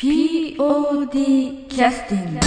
[0.00, 2.40] POD キャスティング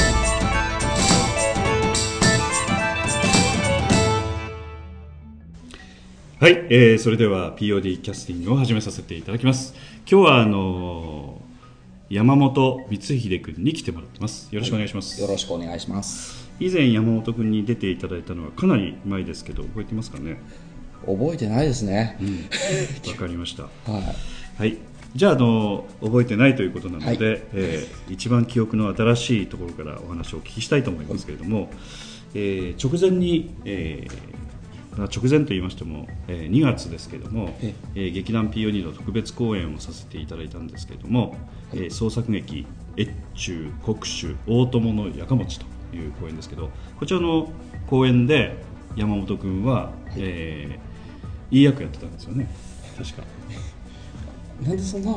[6.39, 9.75] はい、えー、それでは POD キャスティングを始めさせていただきます。
[10.11, 14.49] 今日はあのー山本光秀君に来てもらってます。
[14.51, 16.49] よろしくお願いします、よろしくお願いします。
[16.59, 20.39] 以前山本君に出ていただいたのはかなり前ですけど覚えてますかね？
[21.05, 22.17] 覚えてないですね。
[22.19, 23.63] う、んわかりました。
[23.63, 23.69] は
[24.57, 24.77] はい
[25.15, 27.41] じゃああの覚えてないということなので、はい。
[27.53, 31.69] えー一番記憶の新しいところからお話をお聞きしたいと思いますけれども、
[32.33, 34.33] えー直前に、えー
[34.97, 37.99] まあ直前と言いましても、えー2月ですけれども、ええ。
[38.07, 41.35] ー劇団 POD の特別公演をさせていただいたんですけれども、
[41.73, 42.65] えー創作劇
[42.97, 46.69] 「越中国主大友のやかもち」という公演ですけど
[46.99, 47.51] こちらの
[47.87, 48.55] 公演で
[48.95, 50.93] 山本君は、えー
[51.55, 52.49] いい役やってたんですよね。
[52.97, 53.23] 確か。
[54.65, 55.15] い、なんでそんな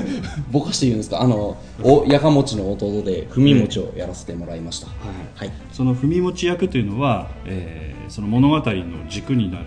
[0.50, 1.20] ぼかして言うんですか？
[1.20, 4.86] あのおやかもちの弟で文餅をやらせてもらいました、
[5.34, 5.50] はい。
[5.72, 9.64] その文持ち役というのは、えーその物語の軸になる、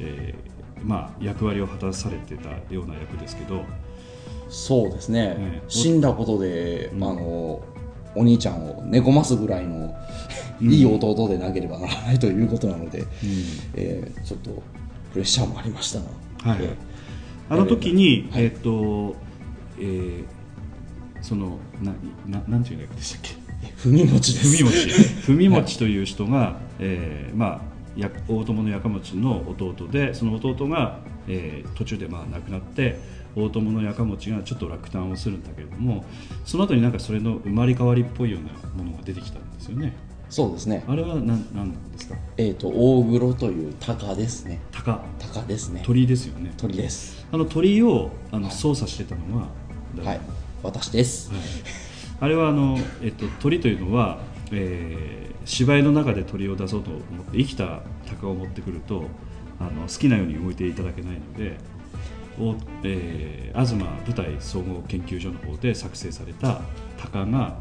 [0.00, 3.62] えーまあ、役割を果たされてたような役ですけど。
[4.48, 7.04] そうですね、ええ死んだことで、うん。
[7.04, 7.62] あの
[8.16, 9.94] お兄ちゃんを寝込ますぐらいの、
[10.60, 13.04] いい弟でなければならないということなので、
[13.74, 14.50] えーちょっと
[15.12, 16.58] プレッシャーもありましたが、はい。
[16.60, 16.74] え
[17.48, 18.44] あの時に、はい。
[18.44, 19.16] えっ、と、
[19.78, 20.24] えー
[21.22, 21.94] そのな
[22.26, 23.30] ななんていう役でしたっけ？
[23.88, 25.26] ー文餅です。
[25.26, 27.60] 文持文持という人が、えーまあ、
[27.96, 33.00] や大友のやかもちの弟でその弟が、えー途中でまあ亡くなって
[33.34, 36.04] 大友のやかもちがちょっと落胆をするんだけれども
[36.44, 39.94] その後になんかそれの生まれ変わりっぽいようなものが出てきたんですよね。
[40.28, 40.84] そうですね。
[40.86, 42.16] あれは何なんですか？
[42.36, 44.60] えっ、と大黒という鷹ですね。
[44.72, 45.02] 鷹。
[45.18, 45.82] 鷹ですね。
[45.86, 46.52] 鳥ですよね。
[46.58, 49.48] 鳥ですあの鳥をあの操作してたのは
[49.96, 50.08] 誰？
[50.08, 50.20] はい。
[50.62, 51.40] 私です、はい。
[52.20, 54.18] あれはあの、えっと、鳥というのは、
[54.52, 59.04] えー芝居の中で鳥を出そうと思って生きた鷹を持ってくると
[59.60, 61.58] あの好きなように動いていただけないので
[62.40, 66.62] お、えー東舞台総合研究所の方で作成された
[66.96, 67.58] 鷹が、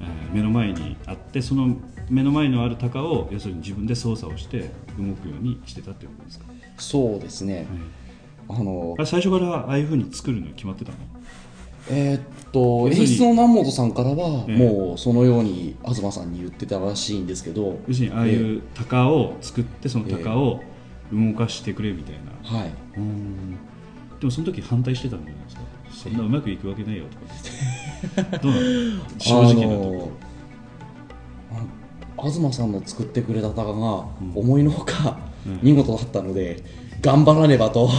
[0.00, 1.74] えー目の前にあってその
[2.10, 6.44] 目の前のある鷹を要するに自分で操作をして動くようにしてたということですか、
[6.76, 7.66] そうですね、はい
[8.54, 10.98] あのあれ最初からああいうふうに作るの決まってたの？
[11.90, 12.20] えーっ
[12.52, 14.56] と演出の南本さんからは、ええ。
[14.56, 20.60] もうそのように東さんに言ってたらしいんですけど要するにああいう鷹を作ってその鷹を
[21.12, 22.70] 動かしてくれみたいな、はい。
[22.96, 23.52] うん。
[24.20, 25.62] でもその時反対してたんじゃないですか？
[25.90, 27.24] そんなうまくいくわけないよとか
[28.14, 28.38] 言って。
[28.38, 29.02] どうなの？
[29.18, 30.10] 正直なとこ。
[31.50, 31.60] あの
[32.18, 34.32] あ東さんの作ってくれた鷹がうん。
[34.34, 35.58] 思いのほかうん。
[35.64, 36.62] 見事だったので、
[37.02, 37.90] 頑張らねばと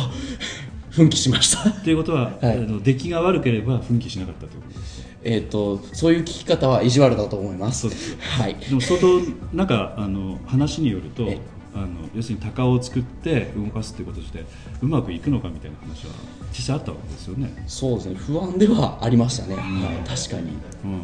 [0.90, 1.70] 奮起しました。
[1.70, 2.58] ろっていうことは、はい。
[2.58, 5.04] あの出来が悪ければ奮起しなかったということです。
[5.24, 7.90] えーっとそういう聞き方は意地悪だと思います。
[7.90, 8.18] です。
[8.20, 8.56] はい。
[8.56, 9.20] でも相当
[9.54, 11.38] なんかあの話によるとえ
[11.76, 14.46] あの要するに鷹を作って動かすっていうことで
[14.82, 16.14] うまくいくのかみたいな話は
[16.52, 18.16] 実際あったわけですよね、そうですね。
[18.16, 20.52] 不安ではありましたね、はい、確かに、
[20.86, 20.98] うん、は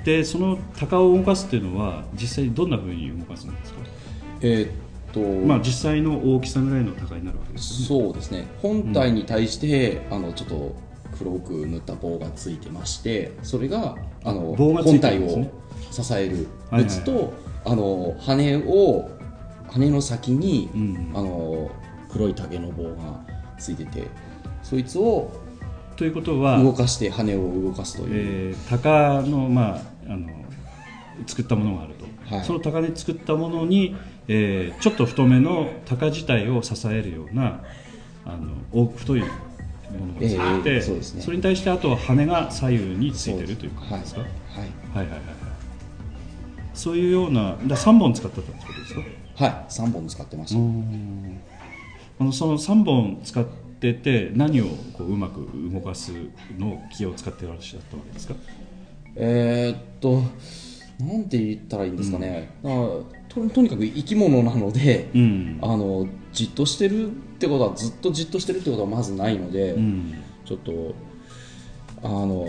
[0.00, 0.04] い。
[0.04, 3.78] でその鷹を動かすっていうのは実際どんなふうに動かすんですか？
[4.42, 4.70] えーっ
[5.12, 8.04] と、まあ、実際の大きさぐらいの高になるわけですよね。
[8.04, 8.46] そうですね。
[8.62, 10.76] 本体に対して、あのちょっと
[11.18, 15.50] 黒く塗った棒がついてましてそれがあの棒がつい本体を
[15.90, 17.30] 支えるはいはいはい。
[17.64, 19.10] あの羽を
[19.68, 21.12] 羽の先に、うん。
[21.14, 21.70] あの
[22.10, 23.20] 黒い竹の棒が
[23.58, 24.06] ついてて
[24.62, 25.30] そいつを
[25.96, 30.28] ということは、動かして羽を動かすという、えー、鷹の,、まあ、あの
[31.26, 32.44] 作ったものがあると、はい。
[32.44, 33.96] その鷹で作ったものに、
[34.28, 37.64] えーちょっと太めの鷹自体を支えるような
[38.24, 41.30] あの大太いものがついてて、えーそね。
[41.30, 45.20] れに対してあとは羽が左右についてるということですか、はい、はいはいはいはい。
[46.74, 49.00] そういうようなだ3本使ったってことですか？
[49.44, 50.60] はい、はい、3本使ってました、
[52.20, 53.44] あのその3本使っ
[53.80, 56.12] てて何をこううまく動かす
[56.58, 58.34] のを気を使ってらっしゃったわけですか？
[59.16, 60.22] えーっと
[61.04, 62.82] なんて言ったらいいんですかね、だから
[63.38, 65.58] ととにかく生き物なので、うん。
[65.62, 70.14] あのじっとしてるってことはずっとじっとしてるってことはまずないので、うん。
[70.44, 70.94] ちょっと
[72.02, 72.46] あの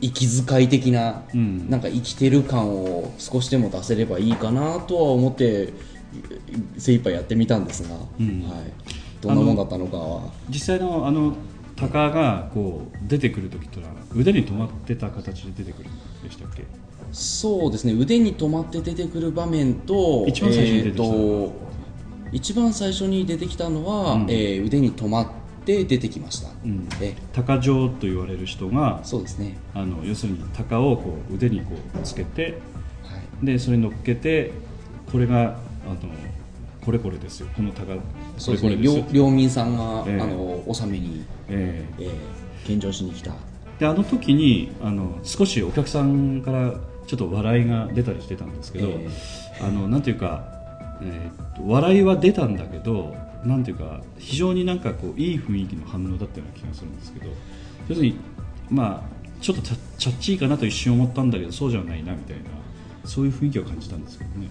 [0.00, 1.68] 息遣い的な、うん。
[1.70, 5.72] なんか生きてる感を少しでも出せればいいかなとは思って
[6.76, 8.42] 精一杯やってみたんですが、うん。
[8.48, 8.72] はい、
[9.20, 10.32] どんなもんだったのかは。
[10.48, 11.34] 実際のあの
[11.76, 15.92] 鷹がこう出てくる時ってのは腕に止まってた形で出てくるん
[16.24, 16.64] でしたっけ？
[17.12, 17.92] そうですね。
[17.94, 21.68] 腕に止まって出てくる場面と一番最初に出てきたえーと
[22.30, 24.22] 一番最初に出てきたのは、うん。
[24.30, 25.38] えー腕に止まって
[25.68, 26.88] て出てきました、うん。
[27.02, 29.58] え鷹匠と言われる人がそうですね。
[29.74, 32.58] あの要するに鷹をこう腕にこうつけて
[33.02, 33.46] はい。
[33.46, 34.52] でそれに乗っけて
[35.12, 35.58] これがあの
[36.84, 37.48] これこれですよ。
[37.54, 38.00] この鷹こ
[38.38, 38.76] そうですね。
[38.76, 40.20] 領領民さんが、ええ。
[40.22, 42.04] あの納めに、ええ。
[42.04, 43.32] えー、献上しに来た。
[43.78, 46.74] であの時にあの少しお客さんから
[47.08, 49.08] ちょっと笑いが出たりしてたんですけど、え
[49.60, 50.44] あのなんていうか、
[51.02, 57.26] えーっと笑いは出たんだけどなんていうか非常になんかこういい雰囲気の反応だったような気がするんですけど
[57.88, 58.16] 要するに
[58.70, 62.44] まあちょっとチャッチーかなと一瞬思ったんだけどそうじゃないなみたいな
[63.04, 64.48] そういう雰囲気を感じたんですけどね、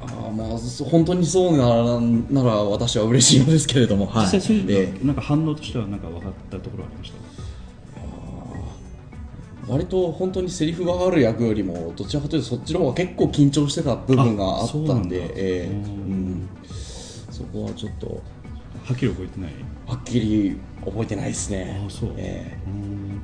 [0.00, 2.00] あーまあそ本当にそうなら
[2.42, 5.06] なら私は嬉しいのですけれども、はい、実際そういうのえ。
[5.06, 7.18] なんか反応としてはなんか分かったところはありました？
[9.70, 15.78] 割と本当にセリフがある役よりもどちらかというとそっちの方が結構緊張してた部分があったんでえーうん。
[15.78, 16.48] うん。
[17.30, 18.20] そこはちょっと
[18.84, 19.52] はっきり覚えてない
[19.86, 21.28] はっきり覚えてない。
[21.28, 22.14] ですねあそう。
[22.16, 23.22] えうん。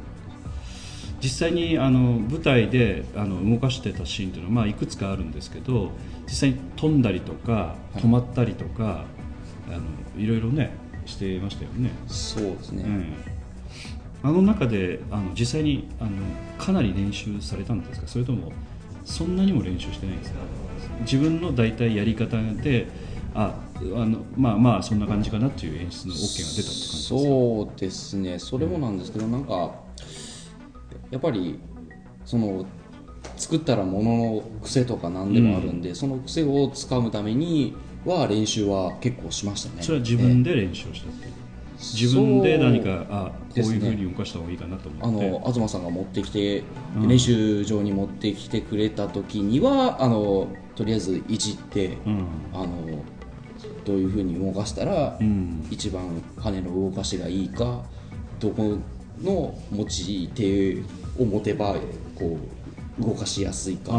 [1.20, 5.90] 実際にあの舞台であの動かしてたシーンというのは、まあ、いくつかあるんですけど
[6.26, 9.04] 実際に飛んだりとか止まったりとか、
[9.68, 9.82] い、あの
[10.16, 10.70] いろいろね
[11.06, 13.35] してましたよね、ーそうですね、うん
[14.26, 16.10] あの中であの実際にあの
[16.58, 18.08] かなり練習されたんですか？
[18.08, 18.52] それとも
[19.04, 20.40] そんなにも練習してないんですか？
[21.02, 22.88] 自分の大体やり方で
[23.34, 27.20] ああのまあまあそんな感じかなっていう演出の OK が出たって感じですか？
[27.20, 28.38] そうですね。
[28.40, 29.74] それもなんですけどなんか
[31.12, 31.60] やっぱり
[32.24, 32.66] その
[33.36, 37.74] 作ったらものの癖とか何でもあるんで、その癖をつかむために
[38.04, 39.82] は練習は結構しましたね。
[39.82, 41.32] それは自分で練習をしたっていう、
[41.78, 45.30] 自分で何かあこういうふうに動かした方がいいかなとあ思って。
[45.30, 46.64] の東さんが持ってきて、
[46.96, 47.08] うん。
[47.08, 52.26] 練習場に持ってきてくれた時にはあのとりあえずいじって、うん。
[52.54, 53.02] あの
[53.84, 55.66] どういうふうに動かしたら、うん。
[55.70, 57.82] 一番羽の動かしがいいか
[58.40, 58.78] どこ
[59.22, 60.82] の持ち手
[61.18, 61.76] を持てば
[62.14, 62.55] こう
[62.98, 63.92] 動かしやすいか、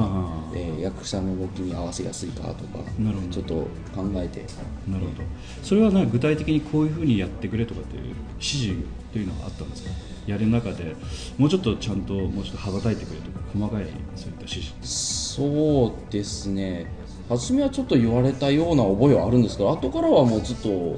[0.56, 3.34] えー役者の動きに合わせやすいかとかなるほど。
[3.34, 3.54] ちょっと
[3.96, 4.44] 考えて。
[4.88, 5.24] なるほど。
[5.62, 8.04] それはな具体的にこういうふうにやってくれとかっていう
[8.36, 8.76] 指示
[9.14, 9.92] というのはあったんですか？
[10.26, 10.96] やる中で
[11.38, 13.86] もうちょっとちゃんともうちょっと羽ばたいてくれとか細かい
[14.16, 16.88] そういった指示そうですね。
[17.30, 20.98] 初めはちょっと言われたような覚えはあるんですけど後からはもうずっと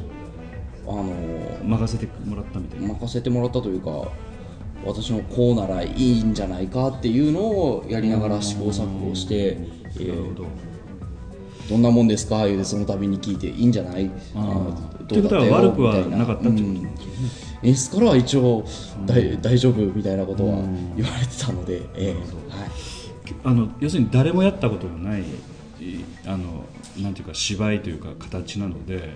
[0.88, 1.04] あの
[1.64, 2.88] 任せてもらったみたいな。
[2.88, 4.10] 任せてもらったというか
[4.86, 9.58] 私のこうならいいんじゃないかっていうのをやりながら試行錯誤して、
[10.00, 10.46] えなるほーど。
[11.70, 12.46] どんなもんですか？
[12.48, 14.10] 言うてその度に聞いていいんじゃない？
[14.36, 16.68] あのーということは悪くはなかったってことですよ？
[16.74, 16.92] ね
[17.62, 18.64] 演出からは一応
[19.06, 20.96] 大,、大丈夫みたいなことはうん。
[20.96, 22.58] 言われてたので、ええなるほど。
[22.58, 22.70] はい、
[23.44, 25.26] あの要するに誰もやったことがないい
[26.26, 26.66] あの
[27.02, 29.14] なんていうか芝居というか形なので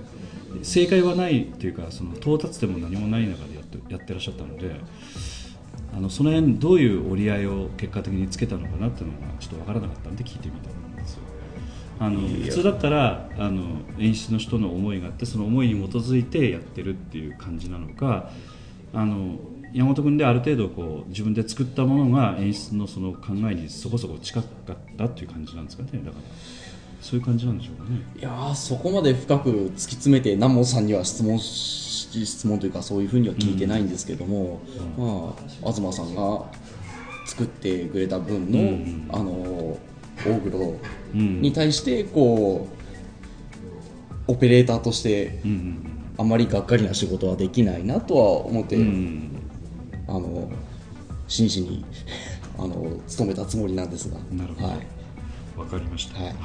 [0.61, 4.75] 正解はないというかその到達点も何もない中でやってやってらっしゃったので
[5.95, 11.19] あのその辺どういう折り合いを結果的につけたのかなっていうのがちょっと分からなかったんで聞いてみたんですよ。
[11.99, 18.31] あの普通だったらあの演出の人の思いがあってその思いに基づいてやってるっていう感じなのか
[18.93, 19.37] あの
[19.73, 23.19] 山本君である程度こう自分で作ったものが演出のその考
[23.49, 26.23] えにそこそこ近かったっていう感じなんですかねだから
[27.03, 28.01] そういう感じなんでしょうかね。
[28.17, 34.61] いやーそこまで深く突き詰めて南本さんには質問し質問というかそういうふうには聞いてないんですけども、
[34.97, 35.35] ま
[35.67, 36.45] あ、東さんが
[37.25, 39.09] 作ってくれた分の、うん。
[39.11, 39.77] あの
[40.25, 40.79] 大黒
[41.13, 41.41] うん。
[41.41, 42.69] に対してこ
[44.27, 49.29] うオペレーターとしてうんうんあまりがっかりな仕事はできないなとは思って、うん。
[50.07, 50.49] あの
[51.27, 51.83] 真摯に
[52.57, 54.17] あの努めたつもりなんですが。
[54.31, 54.67] なるほど。
[54.67, 54.77] はい、
[55.57, 56.35] わかりました、はい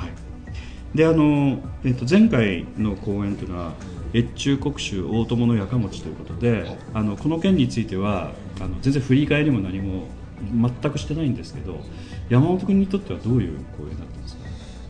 [0.95, 3.73] であの、えっと、前回の公演というのは
[4.15, 6.79] 越中国衆大友のやかもちということで、はい。
[6.95, 10.07] あのこの件についてはあの全然振り返りも何も
[10.53, 11.81] 全くしてないんですけど
[12.29, 14.43] 山本君にとってはどういう公演だったんですか、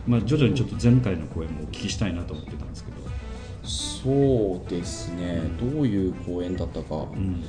[0.07, 2.97] まあ、徐々にちょっと前回の公演もお聞きしたいなと思ってたんですけど、
[3.63, 5.41] そうですね。
[5.59, 7.43] どういう公演だったか、うん。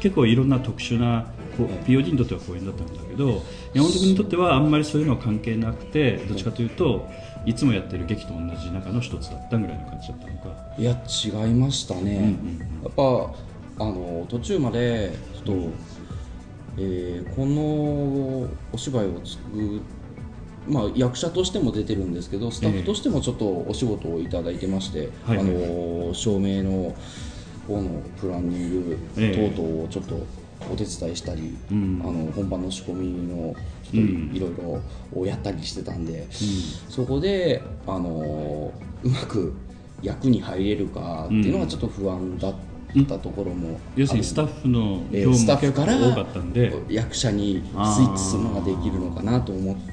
[0.00, 10.74] 結構いろんな特殊なこう POD にとっては公演だったんだけど山本君にとってはあんまりそういうのは関係なくてどっちかというといつもやってる劇と同じ中の一つだったぐらいの感じだったのか。
[10.78, 13.34] いや違いましたね、うんうんやっぱ
[13.78, 15.52] あの途中までちょっと、
[16.78, 19.82] えーこのお芝居を作る
[20.68, 26.94] まあ、役者としても出てるんですけどスタッフとしてもちょっとお仕事をいただいてまして、はいあの照明の
[27.68, 30.26] 方のプランニングええ等々をちょっと
[30.72, 32.02] お手伝いしたり、うん。
[32.02, 33.54] あの本番の仕込みの
[33.96, 34.28] ちょっうん。
[34.30, 34.50] といろい
[35.14, 36.26] ろをやったりしてたんで、
[36.88, 38.72] そこであの
[39.02, 39.54] うまく
[40.02, 42.54] 役に入れるかっていうのがちょっと不安だっ
[43.06, 46.72] たところも要するにスタッフのえー業務スタッフからが多かったんで。
[46.88, 49.92] 役者にスイッチするのができるのかなと思って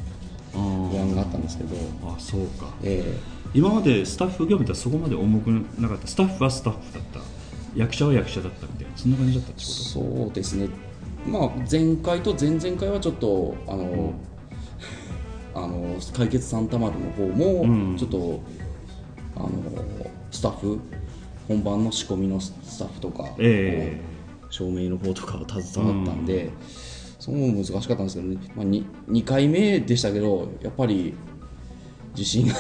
[0.54, 2.74] 不安があったんですけど、あそうか。
[2.84, 3.18] え
[3.54, 5.48] 今までスタッフ業務ってそこまで重く
[5.80, 6.08] なかった。
[6.08, 7.20] スタッフはスタッフだった。
[7.76, 10.68] 役者は役者だったみたいなそんな感じだったってこーそうですね、
[11.26, 14.14] まあ、前回と前々回はちょっとあの、
[15.56, 17.92] あの解決サンタマルの方うん。
[17.92, 18.42] もちょっと、
[19.36, 19.50] あの
[20.32, 20.80] スタッフ
[21.48, 24.00] 本番の仕込みのスタッフとか、え
[24.50, 26.50] 照明の方とかを携わったんで、
[27.20, 31.14] そこも難しかったんですけどね、まあ、2, 2回目でしたけどやっぱり
[32.16, 32.54] 自信が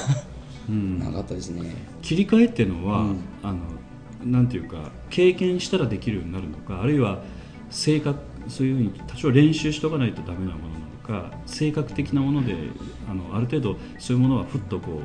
[0.70, 1.00] うん。
[1.00, 1.70] なかったですね。
[2.01, 3.17] 切り替えっていうのは、うん。
[3.43, 3.60] あの
[4.25, 7.22] なんていうか経験したらできるようになるのかあるいは
[7.70, 10.73] 性格そういうふうに多少練習しとかないとダメなもの
[11.13, 12.55] なのか性格的なもので
[13.09, 15.01] あのある程度そういうものはふっとこ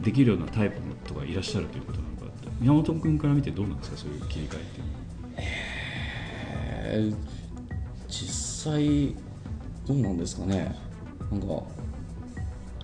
[0.00, 2.26] うできるようなタイプの人がいらっしゃるということなのか
[2.60, 5.02] 宮本君から見てどうなんですかそういう切り替えっていうのは。
[5.38, 7.36] えー
[8.08, 9.14] 実際
[9.86, 10.74] どうなんですかね。
[11.30, 11.46] なんか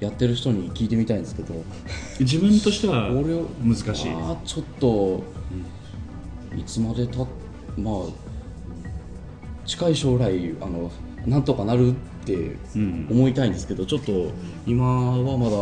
[0.01, 1.55] やってる人に聞いてみたいんですけど。
[2.21, 4.13] 自分としては難しい、
[4.45, 5.23] ちょっと、
[6.57, 7.27] いつまでたまあ
[9.67, 10.91] 近い将来あの
[11.27, 13.09] なんとかなるってうん。
[13.11, 14.31] 思いたいんですけどちょっと
[14.67, 15.57] 今はまだ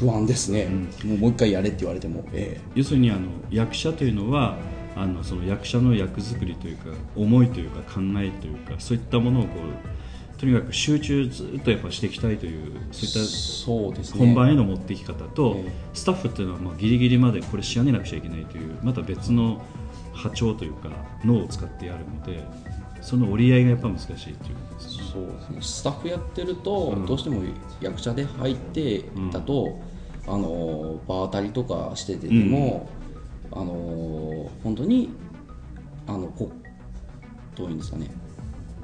[0.00, 0.66] 不安ですね、
[1.04, 4.58] もうもう一回やれって言われても、え要するにあの役者というのは
[4.96, 14.26] あのその役者の役作りというか思いというか考えというかそういったものをこうとにかく集中ずっとやっぱしていきたいというそういっえそうですたね。
[14.26, 15.72] 本番への持っていき方と、ええ。
[15.94, 19.62] スタッフっていうのはまあギリギリまでこれ仕上げなくちゃいけないというまた別の
[20.12, 20.90] 波長というか
[21.24, 22.42] 脳を使ってやるので
[23.04, 24.38] その折り合いがやっぱ難しいというこ
[24.70, 25.04] とですね。
[25.12, 25.58] そうですね。
[25.60, 27.06] スタッフやってると、うん。
[27.06, 27.42] どうしても
[27.82, 29.78] 役者で入ってだと、
[30.26, 32.88] あの場当たりとかしてても、
[33.52, 35.10] あの本当に
[36.06, 36.50] あのこ
[37.54, 38.10] どういうんですかね。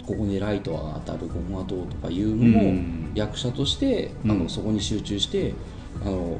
[0.07, 3.13] ここにライトが当たるここがどうとかいうのも、うん。
[3.15, 5.55] 役者としてあの、うんそこに集中して
[6.03, 6.37] あの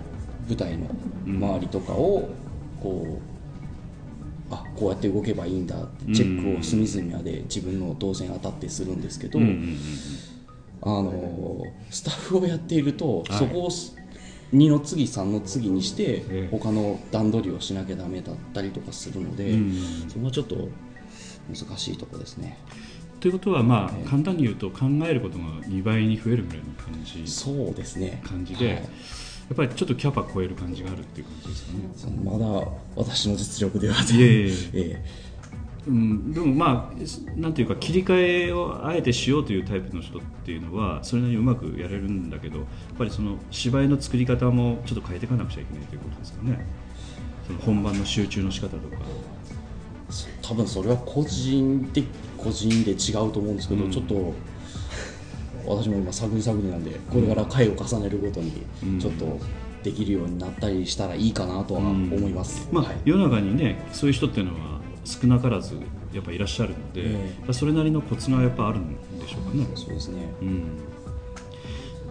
[0.47, 0.87] 舞台の
[1.25, 2.29] 周りとかを
[2.83, 3.40] こう
[4.51, 9.79] あこうやって動けばいいんだってチェックを隅々まで自分の動線当たってするんですけど、うんうんうん
[10.83, 13.39] あのスタッフをやっていると、はい。
[13.39, 13.97] そこをす
[14.55, 16.49] 2の次3の次にして、ええ。
[16.51, 19.75] 他の段取りをしなきゃダメだったりとかするので、うん
[20.09, 20.69] そこはちょっと
[21.49, 22.59] 難しいところですね。
[23.21, 27.31] ということはまあ簡単に言うと考えることが2倍に増えるぐらいの感じ。
[27.31, 28.23] そうですね。
[28.25, 28.75] 感じで、はい。
[28.77, 28.83] や
[29.53, 32.19] っぱりちょっとキャパ超える感じがあるっていう感じですかね。
[32.25, 34.07] まだ私の実力ではい。
[34.13, 34.55] えいえいえ。
[34.75, 35.31] え
[35.87, 42.67] うん、でもまあなんていうか切り替えをあえてしようというタイプの人っていうのはそれなりにうまくやれるんだけどやっ
[42.99, 46.67] ぱりその芝居の作り方もちょっと変えていかなくちゃいけないということですかね。
[47.47, 48.97] その本番の集中の仕方とか。
[49.01, 49.41] え
[50.43, 52.03] 多分それは個人で
[52.37, 53.91] 個人で違うと思うんですけど、うん。
[53.91, 54.35] ちょっと
[55.75, 59.39] 私も今探り探りなんでこれから回を重ねるごとにうんちょっと
[59.83, 65.75] できるようになったりしたらいいかなとは思います、まあ、はい世の中にねそういう人っていうのは少なからず
[66.13, 69.67] やっぱいらっしゃるので、ええやっぱそれなりのコツがやっぱあるんでしょうかね。
[69.77, 70.79] そうですねうん、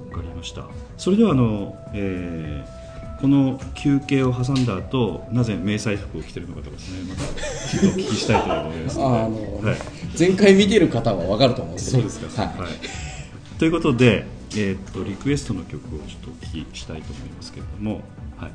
[0.09, 0.65] わかりました。
[0.97, 2.79] それではあの、えー
[3.19, 9.17] この休憩を挟んだ後、なぜ迷彩服を着てるのかとかですね、またちょっとお聞きしたいと思いますので。
[9.17, 9.77] あ あの、はい、
[10.17, 12.43] 前回見てる方は分かると思うんですそうよですか。
[12.43, 12.69] はいはい。
[13.59, 18.01] ということで、えーっとリクエストの曲をちょっとお聞きしたいと思いますけれども、
[18.37, 18.51] はい。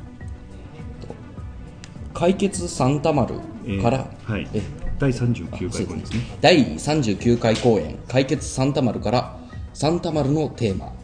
[2.14, 3.34] 解決サンタマル
[3.66, 4.62] えーから、はいえ。
[4.98, 6.20] 第39回公演ですね。
[6.40, 9.38] 第39回公演「解決サンタマル」から
[9.74, 10.90] 「サンタマルのテーマ」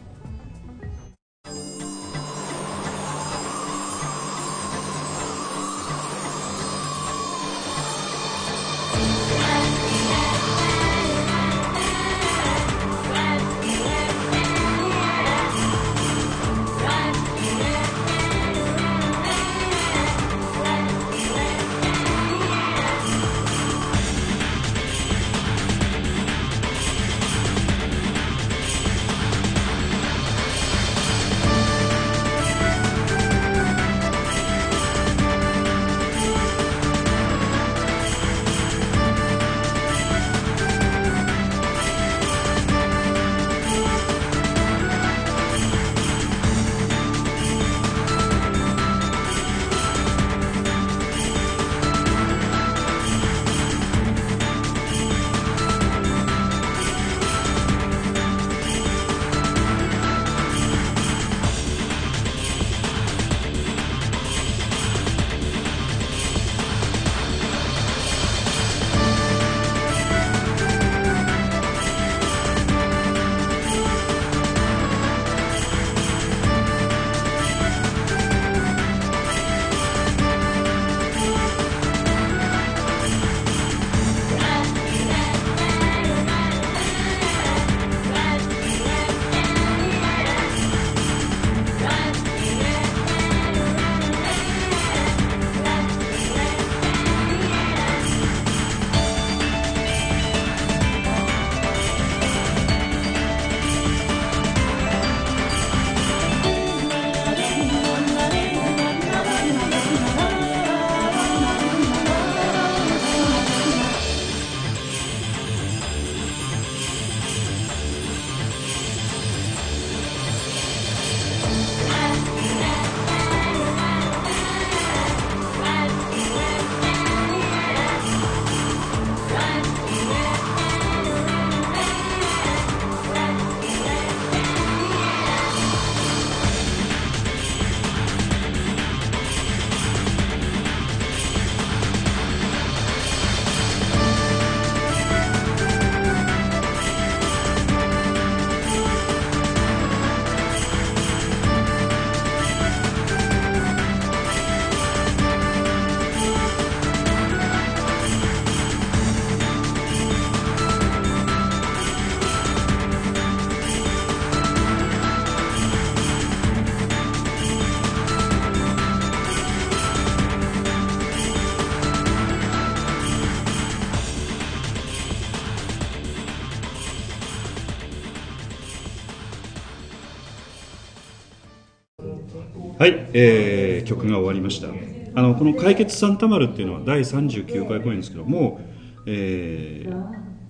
[182.81, 184.69] はい、えー曲が終わりました。
[185.13, 188.59] あのこの「解決サンタマル」っていうのは第39回公演ですけども、
[189.05, 189.85] え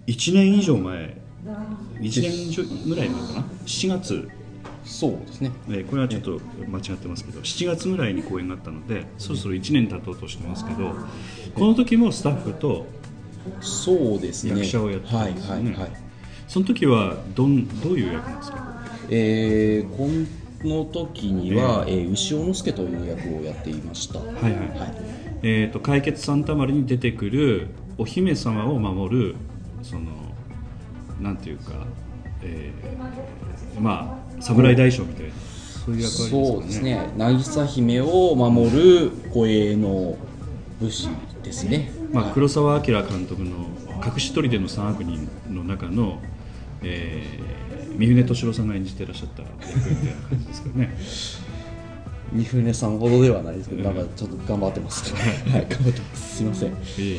[0.07, 1.17] 1年以上前
[1.99, 4.29] 1年以上ぐらい前かな？7月、
[4.85, 5.51] そうですね。
[5.71, 6.39] えーこれはちょっと
[6.69, 10.95] 間違ってますけど7月ぐらいに公演があったのでそろそろ1年経とうとしてますけど
[11.53, 12.87] この時もスタッフと
[13.59, 14.51] そうですね。
[14.51, 15.71] 役者をやってたはいんですよね。
[15.71, 15.91] はいはい
[16.47, 18.85] その時はどんどういう役なんですか？
[19.09, 20.07] えー、こ
[20.67, 24.19] の時には、えー牛尾之助という役をやっていました。
[24.19, 24.43] ははい。
[24.43, 24.57] はい、い
[25.43, 29.35] えー、と解決サンタマルに出てくるお姫様を守る
[29.81, 30.11] その
[31.19, 31.73] なんていうか、
[32.43, 35.33] えーまあ侍大将みたいな
[35.85, 36.45] そういう役割ですかね。
[36.45, 37.09] そうですね。
[37.17, 40.15] 渚姫を守る護衛の
[40.79, 41.09] 武士
[41.43, 41.91] ですね。
[42.11, 43.51] まあ、黒澤明監督の
[44.05, 46.19] 「隠し砦の三悪人」の中の、
[46.83, 50.97] えー、三船敏郎さんが演じてらっしゃった役みたいな感じですかね。
[52.33, 55.13] 三船さんほどではないですけど、なんかちょっと頑張ってます。
[55.13, 55.67] はい。
[55.69, 56.37] 頑張ってます。
[56.37, 56.69] すいません。
[56.69, 57.17] いえい。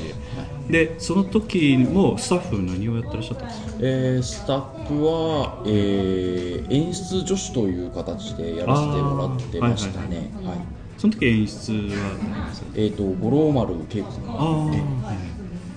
[0.70, 3.72] えでその時もスタッフ何をやってらっしゃったんですか？
[3.80, 10.30] えースタッフは、えー演出助手という形でやらせてもらってましたね。
[10.36, 10.46] あー。
[10.48, 10.58] はい。
[10.96, 12.48] その時演出は？
[12.74, 14.24] えっ、と五郎丸恵子さん。
[14.30, 14.78] ああ、はい。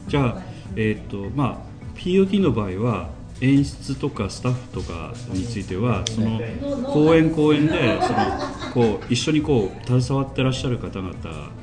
[0.07, 0.41] じゃあ
[0.77, 3.09] えっ、とまあ POD の場合は
[3.41, 6.39] 演出とかスタッフとかについてはその
[6.93, 8.17] 公演公演でその
[8.73, 11.13] こう一緒にこう携わってらっしゃる方々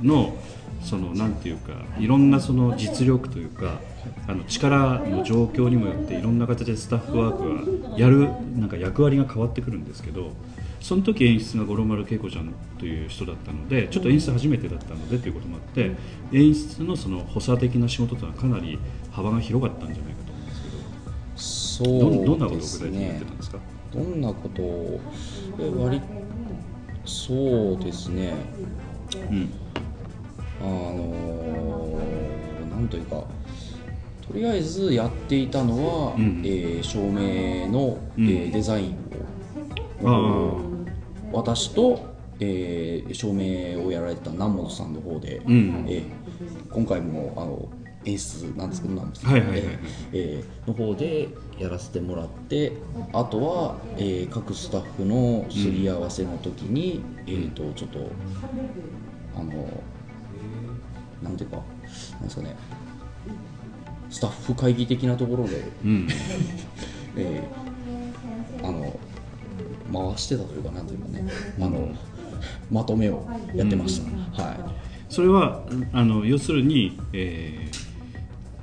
[0.03, 0.37] の
[0.83, 3.81] そのなんていうかいろんなその実力というか
[4.27, 10.33] あの力の状況にもよっていろんな形でスタッフワークがやるなんか役割が変わってくるんですけど
[10.81, 15.93] その時演出が五郎丸恵子ちゃんという人だったのでちょっと演出初めてだったのでということもあって
[16.33, 18.79] 演出のその補佐的な仕事というのはかなり
[19.13, 20.22] 幅が広かったんじゃないか
[21.79, 23.59] と思うどどんなうことを具体的にやっねてたんですか
[23.93, 25.01] どんなことを
[25.61, 26.01] え割
[27.05, 28.33] そうですね。
[29.31, 29.51] うん。
[30.61, 33.17] あのーなんというか
[34.27, 36.43] とりあえずやっていたのは、うん。
[36.45, 38.29] えー照明の、うん。
[38.29, 38.97] えーデザイン
[40.05, 40.59] あを、
[41.33, 45.85] 私と、えー照明をやられてた南本さんの方で、うん。
[45.89, 46.05] えー
[46.73, 47.69] 今回もあの
[48.05, 49.41] 演出なんですけど南本さん、はい。
[49.41, 49.79] はいはいはい
[50.13, 52.73] えーの方でやらせてもらって
[53.13, 58.11] あとは、えー各スタッフのすり合わせの時に、えー、とちょっと
[59.37, 59.83] あの
[61.23, 61.57] なんていうか
[62.13, 62.57] なんですかね。
[64.11, 66.09] スタッフ会議的なところで、うん。
[67.17, 68.99] えーあの
[69.93, 71.25] 回してたというかなんていうかね。
[71.61, 71.89] あの
[72.71, 74.01] まとめをやってまし
[74.37, 74.57] た、はい。
[75.09, 75.63] それは
[75.93, 77.72] あの要するに、えー、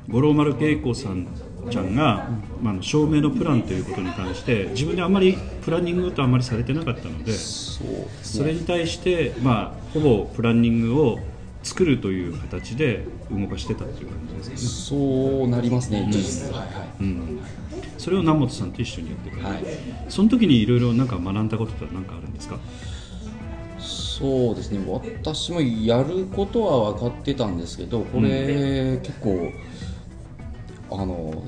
[0.09, 1.27] 五郎丸恵子さん
[1.69, 2.29] ちゃんが、
[2.61, 11.19] まあ照明のプランということに関して自分であまりプランニングとあまりされてなかったのでそれに対して、まあ、ほぼプランニングを
[11.61, 17.39] 作るという形で動かしてたという感じですかね、そうなりますね、事実はいはい、うん、
[17.97, 19.63] それを南本さんと一緒にやってた、はい。
[20.07, 22.57] その時にいろいろなんか学んだことって何かあるんですか？
[23.77, 24.79] そうですね。
[24.87, 29.51] 私もやることは分かってたんですけどこれ、結構
[30.91, 31.43] あの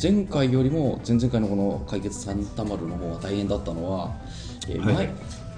[0.00, 4.10] 前回よりも前々回のこの解決サンタマルの方が大変だったのは、
[4.68, 4.94] えーはい。
[4.94, 5.10] マイ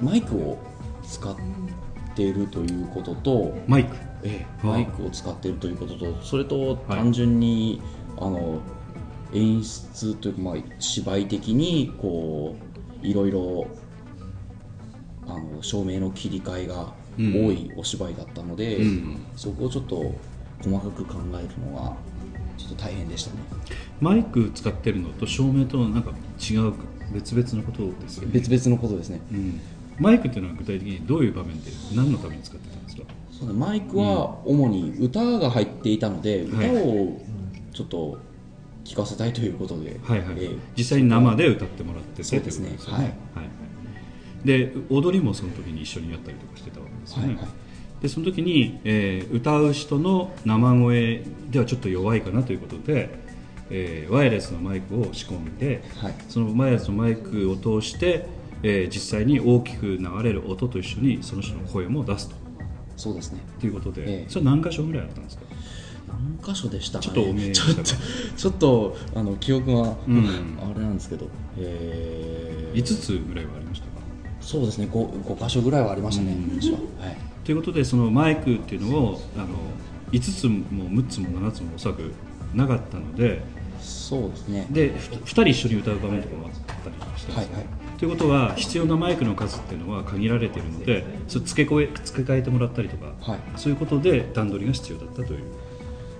[0.02, 0.58] マイクを
[1.02, 1.36] 使っ
[2.14, 3.96] ているということと、マイク。
[4.24, 6.98] えああマイクを使っているということとそれとはい。
[6.98, 7.80] 単純に、
[8.18, 8.60] あの
[9.32, 12.56] 演出というか、まあ、芝居的にこ
[13.02, 13.66] ういろいろ
[15.26, 19.26] あの照明の切り替えが多いお芝居だったので、うん。
[19.36, 20.12] そこをちょっと
[20.62, 21.96] 細かく考えるのが
[22.66, 23.36] ちょっと大変でしたね。
[24.00, 26.72] マイク使ってるのと照明となんか違う
[27.12, 29.20] 別々のことですよね、別々のことですね。
[29.30, 29.60] うん、
[29.98, 33.02] マイクっていうのは具体的にどういう場面で何のために使ってたんですか？
[33.30, 33.54] そうね。
[33.54, 36.70] マイクは主に歌が入っていたので、はい。
[36.70, 37.20] 歌を
[37.72, 38.18] ちょっと
[38.84, 42.70] 聞かせたいということで、はいはい、えー実際に生で歌ってもらっててそうですね。
[42.70, 42.78] とい。
[42.78, 43.10] ことよはい。
[44.44, 47.48] で踊りもその時に一緒にやったりとかしてたわけですよね、はいはい
[48.04, 53.08] でその時に、えー歌う人の生声ではちょっと弱いかなということで、
[53.70, 56.14] えーワイヤレスのマイクを仕込んで、はい。
[56.28, 58.26] そのワイヤレスのマイクを通して、
[58.62, 62.36] えー実際に大きく流れる音と一緒にその人の声も出すと。
[62.98, 63.40] そうですね。
[63.58, 64.28] ということで、ええ。
[64.28, 65.44] それ何箇所ぐらいあったんですか？
[66.06, 67.14] 何箇所でしたかね？
[67.14, 67.82] ちょっと多めでちょっと
[68.36, 70.58] ちょっとあの記憶が、うん。
[70.60, 72.78] あれなんですけど、えー。
[72.78, 73.92] 5つぐらいはありましたか？
[74.42, 74.88] そうですね。
[74.92, 77.02] 5, 5箇所ぐらいはありましたね、うん。
[77.02, 79.48] はいということでそのマイクっていうのをあの
[80.12, 80.64] 5つも
[81.02, 82.12] 6つも7つもおそらく
[82.54, 83.42] なかったので
[83.80, 84.66] そうですね。
[84.70, 87.50] でふ2人一緒に歌う場面とかもあったりしてます。
[87.50, 87.66] はいはい。
[87.98, 93.40] ということは必要なマイクの数っていうのは限られているのでそれ付け声付け替えてもらったりとか、はい。
[93.56, 95.40] そういうことで段取りが必要だったという。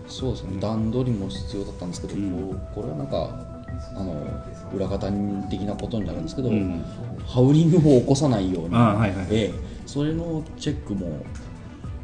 [0.08, 0.60] そうですね。
[0.60, 2.60] 段取りも必要だったんですけど、うん。
[2.74, 3.56] これはなんか
[3.96, 4.26] あの
[4.74, 5.10] 裏方
[5.48, 6.84] 的なことになるんですけど、うん。
[7.26, 9.26] ハウリングを起こさないように、はいはい。
[9.30, 11.25] ええそれのチェックも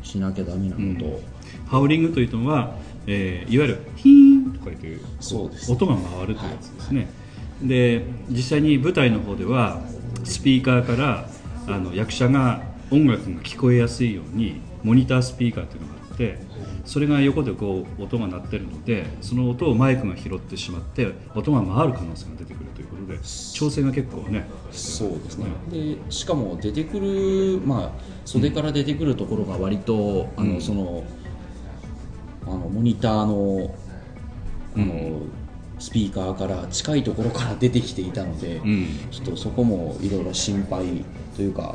[0.02, 1.20] しなきゃダメなのと、
[1.66, 5.72] ハウリングというのは、えーいわゆるヒーンとか言ってそうです。
[5.72, 7.08] 音が回るというやつですね、
[7.62, 9.80] で実際に舞台の方では
[10.24, 11.28] スピーカーから
[11.66, 16.38] あの役者が音楽が聞こえやすいようにモニタースピーカーというのがあって
[16.84, 22.69] それが横でこう音が鳴ってるのでその音をマイクが拾ってしまって音が回る可能性が出てくる
[23.10, 23.18] で
[23.54, 24.46] 調整が結構ね。
[24.70, 25.46] そうですね。
[25.68, 31.04] でしかも出てくる、まあ、袖から出てくるところが割と、あのその
[32.46, 33.74] あのモニターの
[34.76, 35.22] あの、
[35.78, 38.86] スピーカーから近いところから出てきていたので、うん。
[39.10, 41.74] ちょっとそこもいろいろ心配というか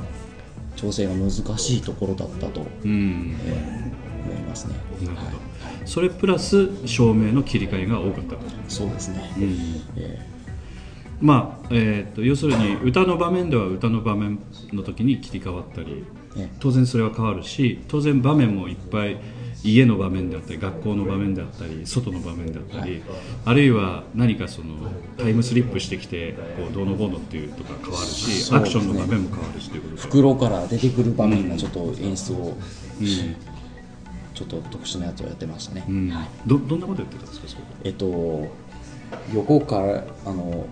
[0.76, 3.38] 調整が難しいところだったと、うん。
[3.46, 4.76] えー思いますね。
[5.02, 5.32] なるほど。
[5.32, 5.38] はい。
[5.86, 9.84] それプラス照明の切り替えが多かったそうですね、うん。
[9.98, 10.20] え
[11.22, 14.40] まあえー、と要するに歌の場面では歌の場面
[14.74, 16.06] の時に切り替わったり
[16.60, 19.18] 当然それは変わるし当然場面もいっぱい
[19.64, 23.02] 家の場面であったり学校の場面であったり外の場面であったり、
[23.46, 24.76] あるいは何かその
[25.18, 28.58] タイムスリップしてきてこうどうのこうのっていうとか変わるし、ね。
[28.58, 32.36] アクションの場面も変わるしということで袋から出てくる場面がちょっと演出を、
[33.02, 33.36] うん。
[34.36, 36.10] ちょっと特殊なやつをやってましたね、うん。
[36.10, 36.28] はい。
[36.46, 38.48] どどんなことやってたんですかえっと
[39.34, 40.68] 横からあの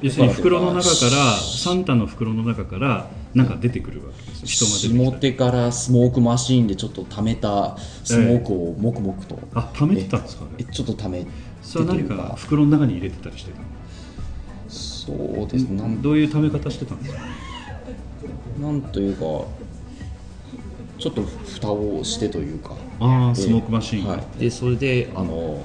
[0.00, 5.10] 要するに袋の中からサンタの袋の中からなんか出てくるわけです人が出てきたり。
[5.10, 11.30] 下手からスモークマシーンでちょっと溜めたスモークをもくもくと、あ貯めてたんですかえちょっと溜めて
[11.62, 13.64] それは何か袋の中に入れてたりしてたの
[14.68, 15.80] そうですね。
[15.80, 17.20] なんどういう貯め方してたんですか？
[18.60, 19.20] なんというか
[20.98, 22.76] ちょっと蓋をしてというか。
[23.00, 25.58] ああスモークマシーン、はい、でそれであの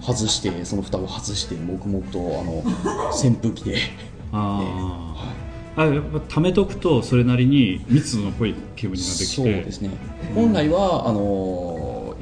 [0.00, 2.62] 外してその蓋を外して黙々とあの
[3.12, 3.78] 扇風機で。
[4.32, 5.14] あ
[5.76, 9.24] あ、あやっぱ貯めとくとそれなりに密度の濃い煙ができて。
[9.24, 9.90] そうですね。
[10.34, 12.16] 本来はあの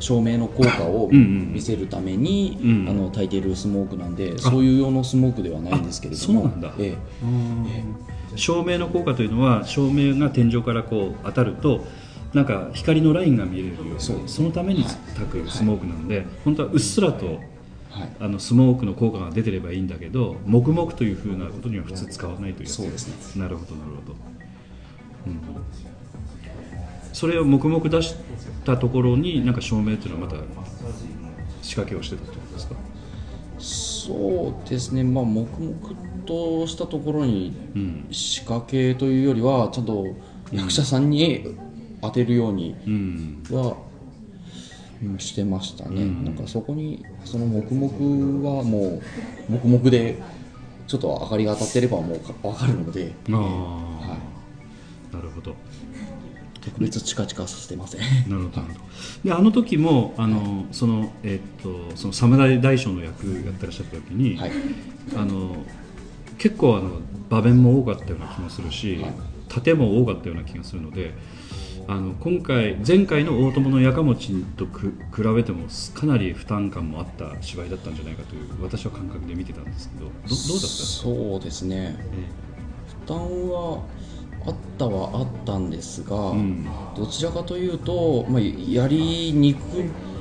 [0.00, 1.52] 照明の効果をうんうん。
[1.54, 2.88] 見せるために、うん。
[2.88, 6.40] あの焚いているスモークなんでそういう用のスモークではないんですけれども。
[6.40, 6.74] あそうなんだ。
[6.78, 6.96] え
[8.36, 11.84] 照明の効果というのは照明が天井からこう当たると
[12.34, 17.54] なんか光のラインが見えるようにそのために焚くスモークなので、本当はうっすらとえ
[17.94, 18.08] はい。
[18.18, 23.40] あのスモークの効果が出てればいいんだけど黙々というふうなことには普通使わないというそうですね。
[23.40, 24.16] なるほどなるほど、
[25.28, 25.40] うん、
[27.12, 28.16] それを黙々出し
[28.64, 30.42] たところになんか照明っていうのはまた
[31.62, 32.74] 仕掛けをしてたってことですか？
[33.60, 35.04] そうですね。
[35.04, 35.76] まあ黙々
[36.26, 38.06] としたところにうん。
[38.10, 40.04] 仕掛けというよりはちゃんと
[40.50, 41.56] 役者さんに
[42.04, 43.42] 当てるようにうん。
[43.50, 43.76] は、
[45.02, 46.24] うんしてましたね、うん。
[46.24, 49.00] なんかそこにその黙々はも
[49.48, 50.16] う黙々で
[50.86, 54.18] ちょっと明かりが当たってればもうか分かるので、ああ、は
[55.12, 55.52] なるほど。
[55.52, 55.54] い、
[56.60, 58.00] 特別チカチカさせてません。
[58.28, 58.62] なるほど
[59.24, 64.52] であの時もあの、そのえっとその侍大将の役やってらっしゃった時に、はい。
[65.16, 65.56] あの
[66.38, 69.12] 結構あの場面も多かったような気もするし、はい。
[69.48, 71.14] 盾も多かったような気がするので
[71.86, 81.96] あの今回前回の大友のやかもちとく比べてもかなり負担感もあった芝居だったんじゃないかという私は感覚で見てたんですけどどどうだったそうですね。
[83.06, 83.84] 負担は
[84.46, 86.66] あったはあったんですが、うん。
[86.96, 89.60] どちらかというと、まあ、やりにく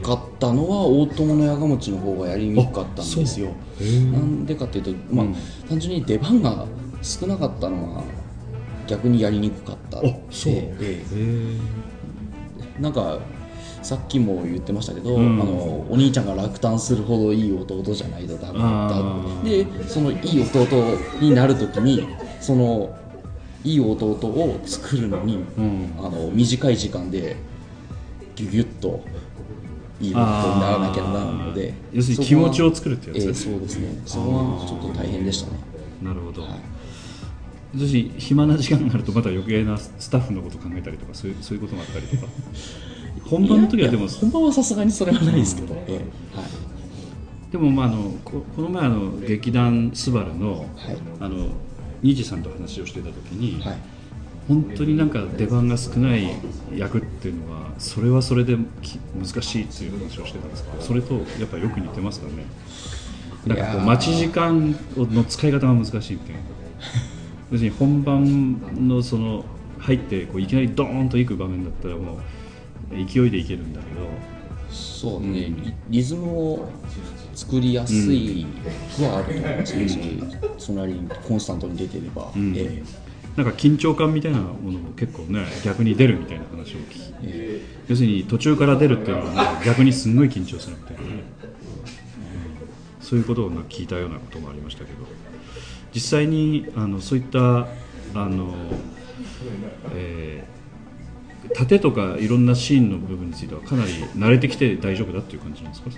[0.02, 3.52] かったのは大友のやがもちの方がやりにくかったんですよ。
[4.12, 5.36] なんでかっていうと、まあうん。
[5.68, 6.66] 単純に出番が
[7.02, 8.04] 少なかったのは
[8.88, 11.04] 逆にやりにくかったあそうえ
[12.80, 13.20] なんか
[13.84, 15.42] さっきも言ってましたけど、うん。
[15.42, 19.80] あのお兄ちゃんが落胆するほどいい弟じゃないとダメだあー。
[19.84, 20.66] でそのいい弟
[21.20, 22.08] になるときに
[22.40, 22.98] その
[23.64, 25.94] いい弟を作るのに、うん。
[25.98, 27.36] あの短い時間で
[28.36, 29.04] ギュギュッと
[30.00, 34.02] いい弟にならなきゃならないので要するに気持ちを作るってやつええですねそうですね。
[34.06, 35.60] そこはちょっと大変でしたね。
[36.02, 36.73] なるほど、はい
[37.74, 42.32] 要するに暇な時間があるとまた余計なスタッフのこと考えたりとかそういうそういうことがあったりとか。
[43.26, 46.02] 本番の時はでも本番はさすがにそれはないですけど、え
[46.34, 46.74] えはい
[47.54, 50.98] でもまああのここの前あの劇団スバルのはい。
[51.20, 51.50] あの
[52.02, 53.78] ニジさんと話をしてた時に、はい。
[54.48, 56.28] 本当になんか出番が少ない
[56.76, 62.46] 役っていうのはそれはそれでき難しいっていう話をしてたんですけどそれとやっぱよく似てますからね。
[63.46, 66.42] なんかこう待ち時間の使い方が難しいみたいな
[67.54, 69.46] 要するに本番のその
[69.78, 72.20] 入ってこういきなりドーンと行く場面だったらもう
[72.92, 74.08] 勢いでいけるんだけど。
[74.72, 76.70] そうね、リリズムを
[77.36, 78.48] 作りやすい
[79.00, 82.54] はあると思いますね、そういうそれなりにコンスタントに出てれば、ん。
[82.56, 82.82] え
[83.36, 87.62] なんか緊張感みたいなものも結構ね逆に出るみたいな話を聞きええ。
[87.88, 91.24] 要するに途中から出るっていうのは逆にすんごい緊張するみたいなね、
[93.00, 95.06] そういうことを聞いたようなこともありましたけど
[95.94, 97.66] 実際にあのそういったあ
[98.30, 98.54] の、
[99.96, 100.54] えー
[101.56, 105.92] 盾とかいろんなシーンの部分についてはかなり慣れてきて大丈夫だっていう感じなんですか？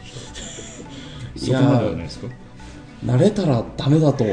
[1.37, 2.27] そこまではないですか？
[3.05, 4.25] 慣れたらダメだと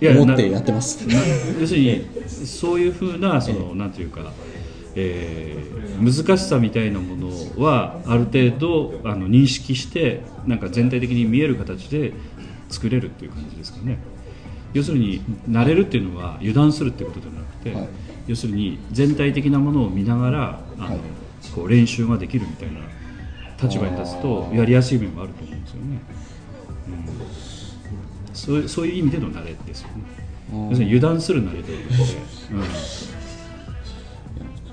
[0.00, 1.04] や思ってやってます。
[1.60, 4.32] 要するにそういうふうなそのなんていうか、
[4.94, 7.28] えー難しさみたいなもの
[7.62, 12.14] はある程度あの認識してなんか全体的に見える形で
[12.70, 13.98] 作れるっていう感じですかね
[14.72, 17.88] 要するに慣れるっていうのは油断するっていうことではなくて、はい。
[18.26, 20.98] 要するに全体的なものを見ながらあの、はい。
[21.54, 22.80] こう練習ができるみたいな
[23.62, 26.00] 立場に立つとやりやすい面もあると思うんですよね、
[28.28, 30.04] うん、そうそういう意味での慣れですよね。
[30.68, 31.72] 要するに油断する慣れで。
[31.72, 32.64] はな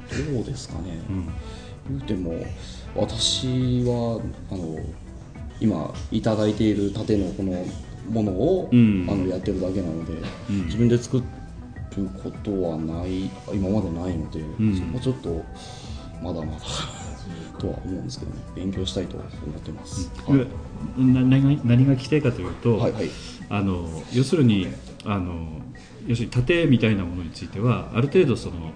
[0.09, 1.29] くて、どうですかね、うん。
[1.89, 2.33] 言うても
[2.95, 4.77] 私はあの
[5.59, 7.65] 今いただいている盾のこの
[8.09, 9.07] ものを、うん。
[9.09, 10.13] あのやってるだけなので、
[10.49, 10.65] うん。
[10.65, 11.23] 自分で作る
[12.23, 14.75] ことはない今までないので、ん。
[14.75, 15.45] そこはちょっと
[16.21, 16.59] まだまだ
[17.59, 18.37] とは思うんですけどね。
[18.55, 20.37] 勉強したいと思ってます、うん。
[20.37, 23.09] でな何が何が聞きたいかというと、はいはい。
[23.49, 24.67] あの要するに
[25.05, 25.61] あの
[26.05, 28.71] 要するに盾みたいなものについてはある程度その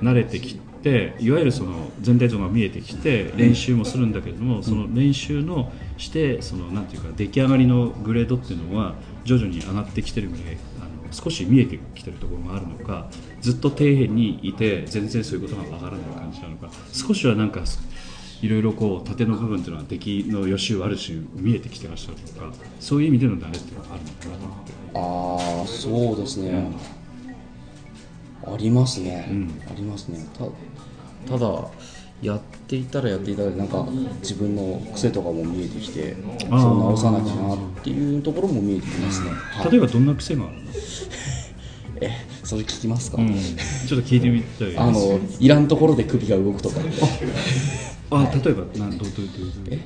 [0.00, 13.08] 慣れてきていわゆるその全体像が見えてきて練習もするんだけれども、その練習のしてそのなんていうか出来上がりのグレードっていうのは徐々に上がってきてるぐらいあの少し見えてきてるところがあるのか
[13.40, 17.62] ずっと底辺にいて全然そういうことがわからない感じなのか少しはなんか
[18.40, 24.72] いろいろこう縦の部分っていうのは出来の予習ある種見えてきてらっしゃるとかそういう意味での慣れっていうのはあるのかなと思って。
[24.94, 26.70] ああそうですね、
[28.44, 29.62] ありますね、うん。
[29.70, 30.26] ありますね。
[30.36, 30.44] た
[31.28, 31.46] ただ
[32.22, 33.84] やっていたらやっていたらなんか
[34.20, 36.70] 自分の癖とかも見えてきてそれあー。
[36.70, 40.62] を直さなきゃなっていうところも見えてきますね、はい例えばどんな癖があるの、
[42.00, 42.10] え
[42.44, 46.80] それ聞きますか、うん、ちょっと聞いてみたいあのいらんところで首が動くとか。
[48.14, 49.78] あ例えばなんどうどうどう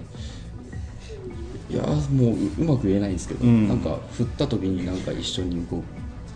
[1.69, 3.69] いやもうううまく言えないんですけど、うん。
[3.69, 5.83] なんか振った時になんか一緒に動い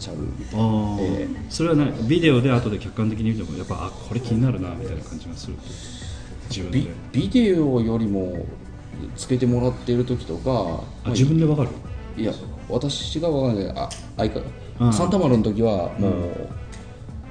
[0.01, 0.99] ちゃうみたいなあー。
[1.01, 5.55] えそれはねビデオで後で客観的に見てもやっぱあこれ気になるなみたいな感じがする
[6.49, 6.79] 自分で。
[7.13, 8.45] ビビデオよりも
[9.17, 11.71] つけてもらってる時とかあ自分でわかる？
[12.17, 12.33] いや
[12.69, 13.73] 私がわかんない。
[13.77, 14.41] あ相方。
[14.81, 14.93] うん。
[14.93, 16.49] サンタマルの時はもう、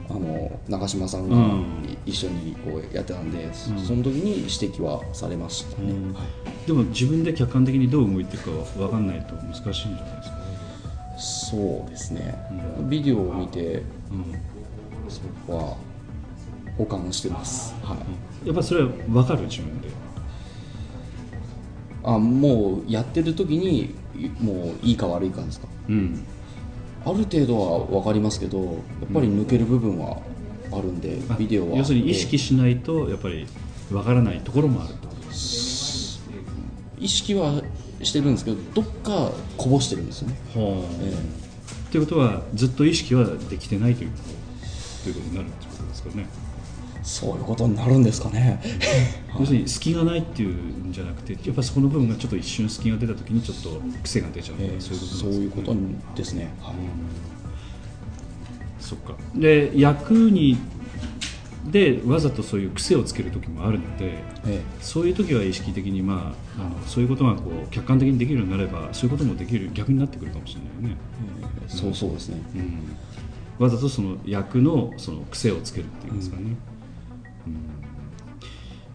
[0.09, 1.85] あの中島さんがうん。
[2.05, 6.13] い一緒にこうやってたんで、そその時に指摘はされましたね、うん。
[6.13, 6.23] はい
[6.65, 10.38] でも自分で客観的にどう動いていくかわかんないと難しいんじゃないですか？
[11.51, 12.35] そうですね、
[12.89, 14.25] ビデオを見てうん。
[15.09, 15.77] そこは
[16.77, 17.95] 保管してます、は
[18.43, 18.47] い。
[18.47, 19.89] やっぱそれは分かる自分で？
[22.03, 25.67] あもうやってる時にいもういいか悪いかですか？
[25.87, 26.23] うん。
[27.05, 28.73] ある程度は分かりますけどやっ
[29.13, 30.21] ぱり抜ける部分は
[30.71, 31.77] あるんで、あビデオは。
[31.77, 33.47] 要するに意識しないとやっぱり
[33.89, 34.93] 分からないところもある
[36.99, 37.63] 意識は
[38.03, 41.38] してるんですけどどっかこぼしてるんですよね、はえ
[41.91, 44.23] ということはずっと意識はできてないということ
[45.03, 46.27] ということになるってことですかね、
[47.01, 48.61] えそういうことになるんですかね。
[49.39, 55.75] 要するに隙がないっていうんじゃなくてやっぱそこの部分がちょっと一瞬隙が出た時にちょっと癖が出ちゃうとか、ええそういうことそういうこと
[56.15, 56.75] ですね、はい。
[58.79, 59.15] そっか。
[59.35, 60.57] で役に
[61.65, 71.01] でわざとそういう癖をつける時もあるのでえそういう時は意識的に、まあ、あのそういうことがこう客観的にできるようになればそういうこともできる逆になってくるかもしれないよね、
[71.67, 72.97] えそうそうですね、うん、
[73.59, 76.55] わざとその役のその癖をつけるっていうんですかね、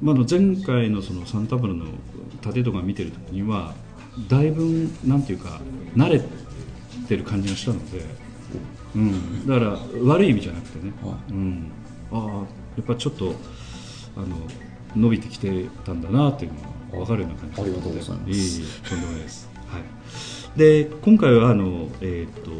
[0.02, 0.06] うん。
[0.06, 1.86] まあ、前回のそのサンタブラの
[2.40, 3.74] 盾とか見てる時には
[4.28, 5.60] だいぶなんていうか
[5.94, 6.20] 慣れ
[7.08, 8.04] てる感じがしたので、
[8.96, 11.70] うん、だから悪い意味じゃなくてね、はうん、
[12.12, 12.20] ああ
[12.76, 13.34] やっぱちょっと
[14.16, 14.26] あの
[14.96, 18.30] 伸びてきてたんだなっていうのが分かるような感じありがとうございます。
[18.30, 22.50] いえいえとんでもないです、はい、で今回はあの、えー、と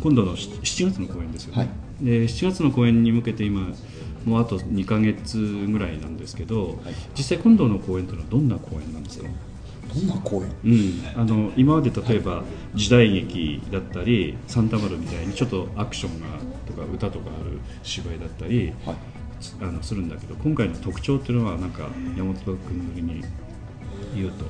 [0.00, 1.68] 今度の7 7月の公演ですよね、はい。
[2.04, 3.68] で7月の公演に向けて今
[4.24, 6.76] もうあと2か月ぐらいなんですけど、はい。
[7.16, 9.28] 実際今度の公演というのはどんな公演なんですか、
[9.94, 10.50] どんな公演？
[10.64, 12.42] うん、あの今まで例えば
[12.74, 16.26] 時代劇だったり「サンタマル」みたいにちょっとアクションが
[16.74, 18.96] とか歌とかある芝居だったりはい。
[19.60, 23.22] あのするんだけど今回の特徴っていうのはなんか山本君なりに
[24.14, 24.46] 言うと。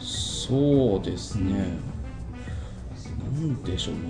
[0.00, 1.52] そうですね、
[3.32, 4.00] なんでしょうね。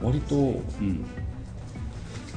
[0.00, 0.38] 割とう
[0.84, 1.04] ん。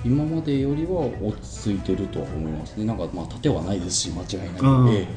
[0.04, 2.86] 今までよりは落ち着いてるとは思いますね。
[2.86, 5.08] なんかまあ盾はないですし間違いないので。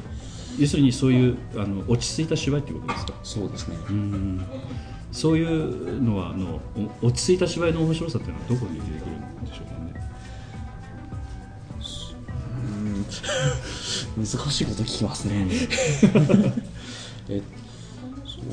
[0.59, 3.13] 要するにそういうあの落ち着いた芝居っていうことですか？
[3.23, 3.77] そうですね。
[3.89, 4.45] うん
[5.13, 6.59] そういうのはあの
[7.01, 9.93] お落ち着いた芝居の面白さっていうのはどこに出てくるんでしょうかね。
[14.17, 15.47] 難しいこと聞きますね。
[17.29, 17.41] え
[18.25, 18.43] そう。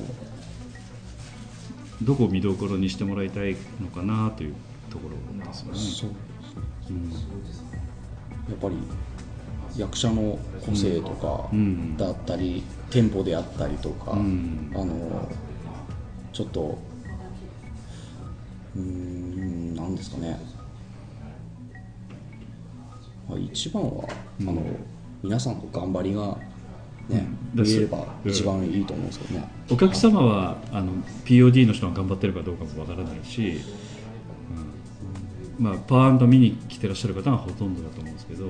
[2.02, 4.54] どこを見どころにしてもらいたいのかなという
[4.90, 5.78] ところですよね。
[5.78, 6.10] そう
[6.90, 7.10] うん。
[7.10, 7.16] や
[8.54, 8.76] っぱり
[9.76, 14.70] 役者の個性とかうんだったり、テンポであったりとか、うん。
[14.74, 15.26] あの
[16.32, 16.78] ちょっと
[18.76, 20.40] うーんなんですかね、
[23.28, 24.04] まあ、一番は、
[24.40, 24.62] あの
[25.22, 26.36] 皆さんの頑張りが
[27.08, 27.64] ね、うん。
[27.64, 30.92] 見えればうん一番いいと思うんですけどね、お客様はあの
[31.24, 33.60] POD の人が頑張ってるかどうかもわからないし、
[35.58, 35.64] うん。
[35.64, 38.46] まあ、パワー見に来てらっしゃる方がほとんどだと思うんですけど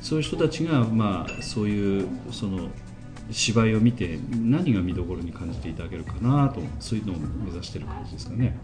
[0.00, 2.68] そういう人たちが、まあ、そういうその
[3.32, 8.56] 芝居を見て何が見どころに感じていただけるかなとそういうのを目指してる感じですかね。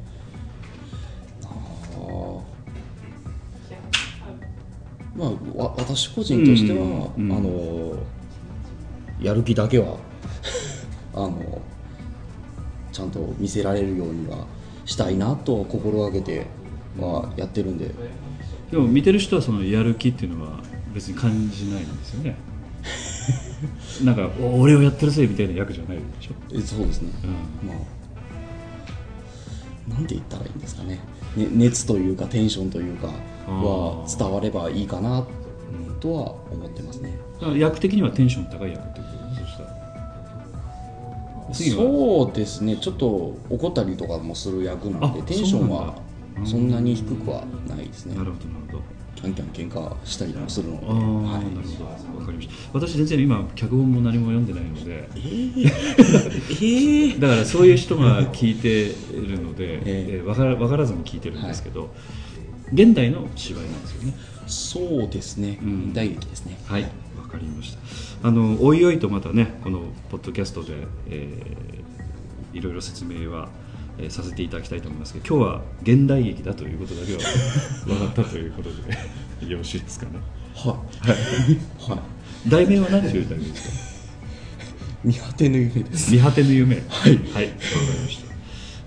[5.17, 7.37] まあわ私個人としては、うんうん。
[7.37, 8.03] あの
[9.21, 9.97] やる気だけは
[11.13, 11.61] あの
[12.93, 14.47] ちゃんと見せられるようには
[14.85, 16.47] したいなと心がけて
[17.01, 17.91] はやってるんで、
[18.71, 20.61] でも見てる人はそのやる気っていうのは
[20.95, 22.37] 別に感じないんですよね
[24.05, 27.11] なんかお俺をやってるせいみたいな役じゃないでしょ、えそうですね、
[27.63, 27.69] うん。
[27.69, 27.79] まあ
[29.95, 31.01] なんて言ったらいいんですかね。
[31.37, 33.09] ね熱というかテンションというか
[33.49, 35.27] は伝わればいいかな
[36.01, 39.13] とは思ってますね、だから役的にはテンション高い役ってこと？
[39.25, 39.71] ねそしたら。
[41.53, 41.77] 次は？
[41.77, 42.77] そうですね。
[42.77, 45.95] ちょっと怒ったりとかもする役なのであテンションは
[46.45, 48.15] そんなに低くはないですね。
[48.15, 50.81] なるほどなるほどキャンキャン喧嘩したりもするの。
[50.81, 51.45] でああ、はい。
[51.55, 52.21] なるほど。
[52.21, 52.55] わかりました。
[52.73, 55.09] 私全然今脚本も何も読んでないので。
[55.17, 55.67] えー、
[57.11, 61.93] えー、だからそういう人が聞いてるので、ええー分から分からずに聞いてるんですけど、
[62.73, 64.15] 現代の芝居なんですよね。
[64.47, 65.93] そうですね、うん。
[65.93, 66.59] 大劇ですね。
[66.67, 66.89] はい、わ
[67.29, 67.73] かりまし
[68.23, 68.29] た。
[68.29, 70.75] あのおいおいとまたねこのポッドキャストで、
[71.09, 71.79] えー
[72.53, 73.49] いろいろ説明は、
[73.99, 77.19] えーさせていただきたいと思いますけど、今日は現代劇だということだけは
[77.87, 78.71] 分かったということ
[79.43, 80.13] でよろしいですかね。
[80.55, 82.01] はいはい
[82.49, 84.19] 題名は何ていう題名ですか？
[85.05, 86.77] 見果ての夢です見果ての夢。
[86.77, 88.35] はい、はい、わかりました。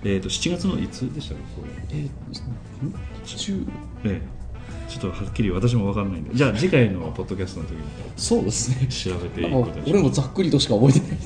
[0.04, 1.98] えっ、と7月のいつでしたかこれ？
[1.98, 2.94] えー、ん
[3.24, 3.66] 中
[4.04, 4.31] ええ
[4.92, 7.82] ちょっとはっきり私も分からないんで、じゃあ次回のポッドキャストの時に。
[8.14, 8.86] そうですね。
[8.88, 11.18] 調べていあくことにしましょう俺もざっくりとしか覚えてない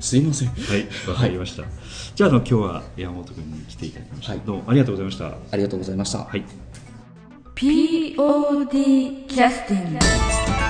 [0.00, 0.48] すいません。
[0.48, 1.64] はい、わかりました。
[2.14, 4.32] じゃああの今日は山本君に来ていただきました。
[4.32, 4.40] はい。
[4.46, 5.26] どうもありがとうございました。
[5.26, 6.18] ありがとうございました。
[6.20, 6.44] はい。
[7.54, 10.61] POD キャスティング